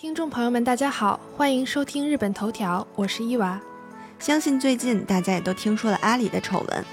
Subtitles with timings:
[0.00, 3.60] 听众朋友们，大家好，欢迎收听日本头条，我是伊娃。
[4.20, 6.84] 相信最近大家也都听说了阿里的丑闻。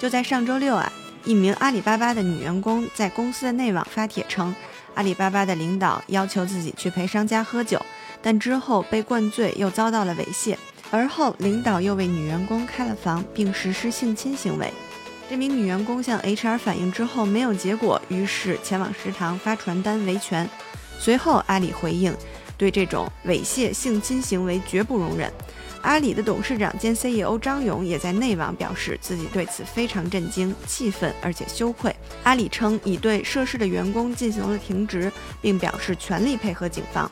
[0.00, 0.90] 就在上周六啊，
[1.26, 4.54] 一名阿里巴巴的女员工在公司的内网发帖称，
[4.94, 7.78] 阿里巴巴的领导要求自己去陪商家喝酒，
[8.22, 10.56] 但之后被灌醉又遭到了猥亵。
[10.90, 14.72] 而后领导又为女员工开了房，并实施性侵行为。
[15.28, 20.48] 这名女员工向 HR 反映之后没有结果，于是前往食堂发传单维权。
[20.98, 22.16] 随后阿里回应。
[22.56, 25.32] 对这种猥亵性侵行为绝不容忍。
[25.82, 31.94] 阿里的董事长兼 CEO 张勇也在内网表示，自己对此非常震惊、气愤，而且羞愧。
[32.22, 37.10] 阿里称已对涉事的员工进行了停职，并表示全力配合警方。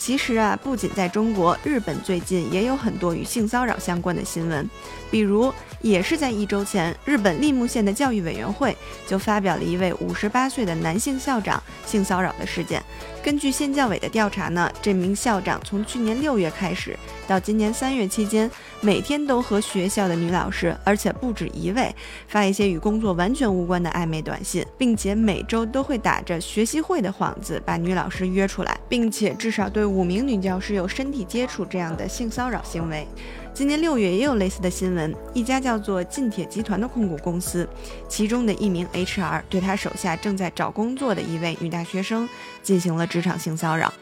[0.00, 4.66] 其实啊，不仅在中国，日本最近也有很多与性骚扰相关的新闻。
[5.10, 8.74] 比如，也是在一周前，日本立木县的教育委员会
[9.06, 12.82] 就发表了一位五十八岁的男性校长性骚扰的事件。
[13.22, 16.98] 根据县教委的调查呢，这名校长从去年六月开始
[17.28, 21.94] 到今年三月期间，每天都和学校的女老师，而且不止一位，
[22.26, 33.06] 发一些与工作完全无关的暧昧短信，并且每周都会打着学习会的幌子把女老师约出来，并且至少对五名女教师有身体接触这样的性骚扰行为。
[33.52, 37.68] 今年六月也有类似的新闻，一家叫做近铁集团的控股公司，
[38.08, 42.28] 其中的一名 HR 对他手下正在找工作的一位女大学生
[42.62, 43.92] 进行了职场性骚扰，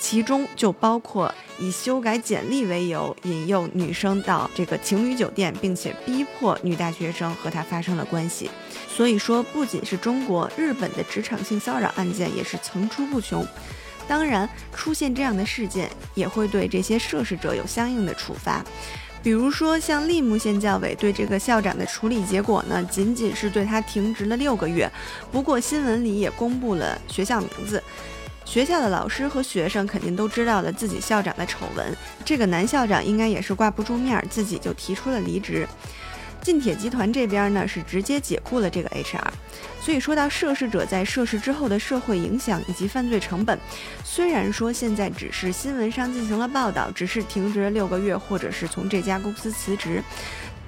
[0.00, 8.50] 其中就包括以修改简历为由引诱女生到这个情侣酒店，并且逼迫女大学生和他发生了关系。
[8.88, 13.46] 所以说，不仅是中国，日本的职场性骚扰案件也是层出不穷。
[14.08, 18.64] 当然，出现这样的事件也会对这些涉事者有相应的处罚。
[19.22, 24.88] 比如说，像利木县教委对这个校长的处理结果呢，仅仅是对他停职了六个月。
[25.32, 27.82] 不过新闻里也公布了学校名字，
[28.44, 31.84] 学校的老师和学生肯定都知道了自己校长的丑闻。
[32.24, 35.66] 这个男校长应该也是挂不住面儿，自己就提出了离职。
[36.46, 39.20] 晋铁集团这边呢是直接解雇了这个 HR，
[39.80, 43.58] 所以说到涉事者在涉事之后的社会影响以及犯罪成本，
[44.04, 50.00] 虽然说现在只是新闻上进行了报道，只是停职了六个月，或者是从这家公司辞职。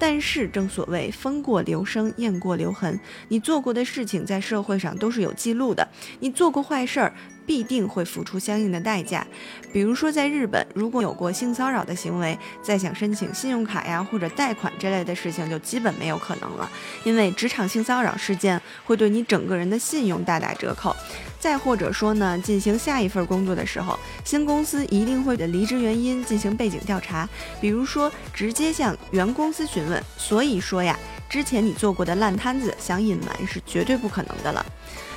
[0.00, 2.98] 但是，正所谓风过留声，雁过留痕。
[3.28, 5.86] 你做过的事情在社会上都是有记录的。
[6.18, 7.14] 你做过坏事儿，
[7.48, 9.26] 必定会付出相应的代价。
[9.72, 16.70] 比如说，在日本，如果有过性骚扰的行为，再想申请信用卡呀或者贷款这类的事情，就基本没有可能了。
[17.04, 20.94] 因为职场性骚扰事件会对你整个人的信用大打折扣。
[21.40, 27.26] 再或者说呢，进行下一份工作的时候，新公司一定会的离职原因进行背景调查，
[27.62, 30.02] 比如说直接向原公司询问。
[30.18, 30.98] 所以说呀，
[31.30, 34.66] 之前你做过的烂摊子想隐瞒是绝对不可能的了。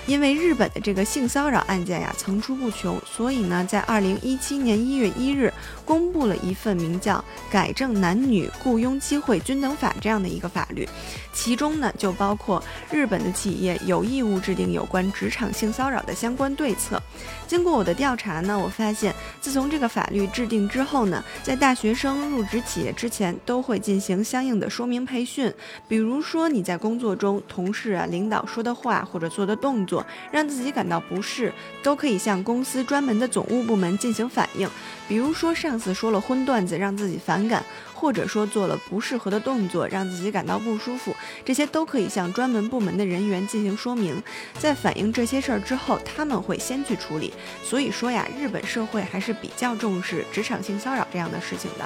[0.08, 5.54] 因为日本的这个性骚扰案件呀层出不穷，所以呢，在二零一七年一月一日
[5.86, 7.18] 公布了一份名叫
[7.52, 10.88] 《改正男女雇佣机会均等法》这样的一个法律，
[11.34, 17.02] 其中呢就包括日本的企业有义务制定有关职场性骚扰的相关对策。
[17.48, 25.54] 经过我的调查呢，我发现自从这个法律制定之后呢，在大学生入职企业之前都会进行相应的说明培训，
[25.88, 30.06] 比如说你在工作中同事啊、领导说的话或者做的动作作。
[30.31, 31.52] 让自己感到不适，
[31.84, 34.69] 都可以向公司专门的总务部门进行反映。
[35.09, 37.62] 比如说，上司说了荤段子，让自己反感，
[37.94, 41.13] 或者说做了不适合的动作，让自己感到不舒服，
[41.44, 44.24] 这些都可以向专门部门的人员进行说明。
[44.57, 47.34] 在反映这些事儿之后，他们会先去处理。
[47.62, 51.85] 所以说呀，日本社会还是比较重视职场性骚扰这样的事情的。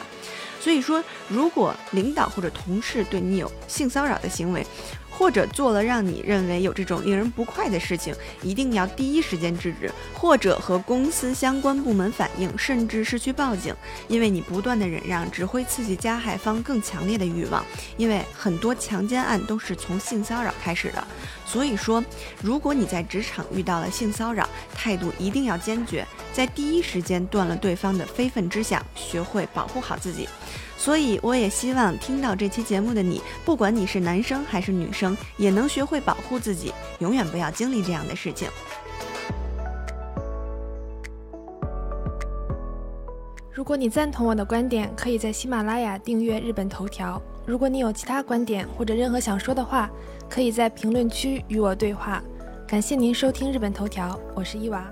[0.59, 4.65] 所以说，如果领导或者同事对你有性骚扰的行为，
[5.17, 13.73] 或者做了让你认为有这种令人不快的事情，一定要第一时间制止，或者和公司相关部门反映，甚至是去报警。
[14.09, 17.65] 因为你不断的忍让，只会刺激加害方更强烈的欲望。
[17.95, 21.07] 因为很多强奸案都是从性骚扰开始的。
[21.45, 22.03] 所以说，
[22.41, 30.27] 如果你在职场遇到了性骚扰，态度一定要坚决，在第一时间断了对方的非分之想，学会保护好自己。
[30.85, 38.47] 所以，我也希望听到这期节目的你，不管你是男生还是女生，也能学会保护自己，永远不要经历这样的事情。
[43.51, 47.19] 如果你赞同我的观点，可以在喜马拉雅订阅日本头条。
[47.47, 49.89] 如果你有其他观点或者任何想说的话，
[50.29, 52.21] 可以在评论区与我对话。
[52.67, 54.85] 感谢您收听日本头条，我是伊娃。